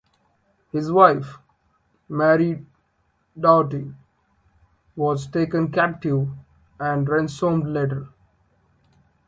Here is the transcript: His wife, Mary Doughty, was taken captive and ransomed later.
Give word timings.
His 0.71 0.91
wife, 0.91 1.37
Mary 2.09 2.65
Doughty, 3.39 3.93
was 4.95 5.27
taken 5.27 5.71
captive 5.71 6.27
and 6.79 7.07
ransomed 7.07 7.67
later. 7.67 8.07